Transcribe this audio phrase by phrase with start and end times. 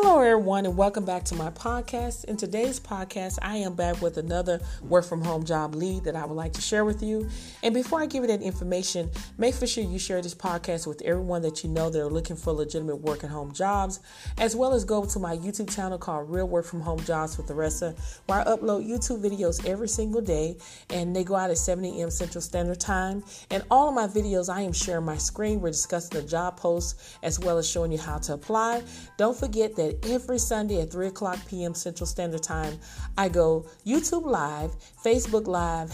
[0.00, 2.26] Hello, everyone, and welcome back to my podcast.
[2.26, 6.24] In today's podcast, I am back with another work from home job lead that I
[6.24, 7.28] would like to share with you.
[7.64, 11.02] And before I give you that information, make for sure you share this podcast with
[11.02, 13.98] everyone that you know that are looking for legitimate work at home jobs,
[14.38, 17.48] as well as go to my YouTube channel called Real Work from Home Jobs with
[17.48, 20.58] Aressa, where I upload YouTube videos every single day,
[20.90, 22.10] and they go out at 7 a.m.
[22.10, 23.24] Central Standard Time.
[23.50, 25.60] And all of my videos, I am sharing my screen.
[25.60, 28.84] We're discussing the job posts as well as showing you how to apply.
[29.16, 31.74] Don't forget that every Sunday at 3 o'clock p.m.
[31.74, 32.78] Central Standard Time,
[33.16, 34.72] I go YouTube Live,
[35.04, 35.92] Facebook Live,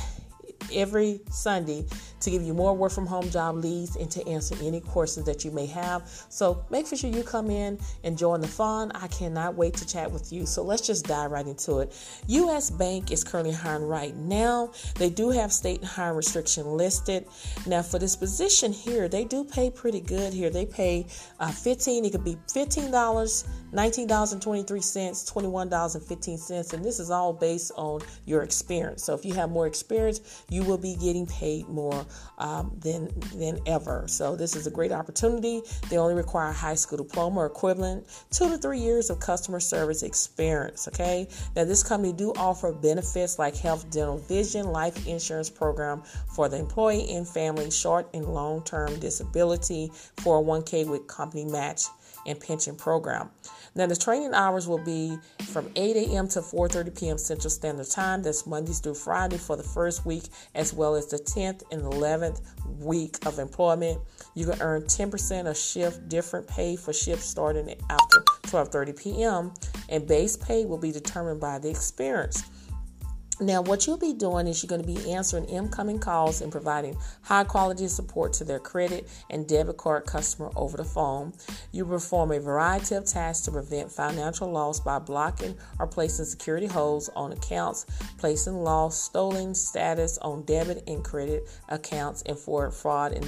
[0.73, 1.85] every Sunday
[2.21, 5.45] to give you more work from home job leads and to answer any questions that
[5.45, 6.09] you may have.
[6.29, 8.93] So make sure you come in and join the fun.
[8.95, 10.47] I cannot wait to chat with you.
[10.47, 11.95] So let's just dive right into it.
[12.29, 14.73] US Bank is currently hiring right now.
[14.97, 17.27] They do have state hiring restriction listed.
[17.67, 20.51] Now for this position here, they do pay pretty good here.
[20.51, 21.07] They pay
[21.41, 28.43] uh, 15, it could be $15, $19.23, $21.15, and this is all based on your
[28.43, 29.03] experience.
[29.03, 32.07] So if you have more experience, you will be getting paid more
[32.39, 34.05] um, than than ever.
[34.07, 35.63] So this is a great opportunity.
[35.91, 39.61] They only require a high school diploma or equivalent, two to three years of customer
[39.61, 40.89] service experience.
[40.89, 41.29] Okay.
[41.57, 46.03] Now this company do offer benefits like health, dental, vision, life insurance program
[46.35, 51.85] for the employee and family, short and long term disability, 401k with company match
[52.27, 53.31] and pension program.
[53.75, 56.29] Now the training hours will be from 8 a.m.
[56.29, 57.19] to 4:30 p.m.
[57.19, 58.23] Central Standard Time.
[58.23, 62.41] That's Mondays through Friday for the first week, as well as the 10th and 11th
[62.79, 64.01] week of employment.
[64.35, 69.53] You can earn 10% of shift different pay for shifts starting after 12:30 p.m.
[69.89, 72.45] and base pay will be determined by the experience.
[73.41, 76.97] Now, what you'll be doing is you're going to be answering incoming calls and providing
[77.23, 81.33] high quality support to their credit and debit card customer over the phone.
[81.73, 86.67] You perform a variety of tasks to prevent financial loss by blocking or placing security
[86.67, 87.87] holds on accounts,
[88.19, 93.25] placing loss, stolen status on debit and credit accounts, and for fraud and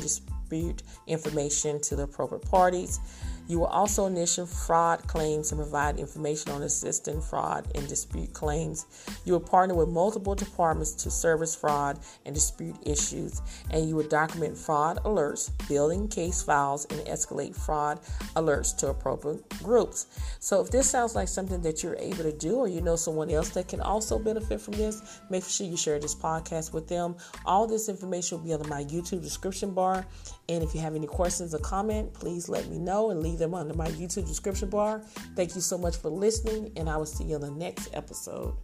[0.47, 3.01] dispute information to the appropriate parties.
[3.49, 8.87] You will also initiate fraud claims and provide information on assisting fraud and dispute claims.
[9.25, 14.09] You will partner with multiple departments to service fraud and dispute issues, and you will
[14.09, 18.01] document fraud alerts, building case files, and escalate fraud
[18.35, 20.07] alerts to appropriate groups.
[20.41, 23.31] So, if this sounds like something that you're able to do, or you know someone
[23.31, 27.15] else that can also benefit from this, make sure you share this podcast with them.
[27.45, 30.05] All this information will be under my YouTube description bar.
[30.49, 33.55] And if you have any questions or comment, please let me know and leave them
[33.55, 35.01] under my YouTube description bar.
[35.35, 38.55] Thank you so much for listening, and I will see you on the next episode.